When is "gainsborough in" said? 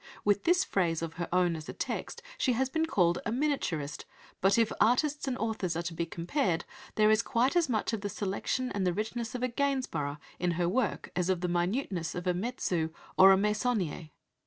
9.47-10.53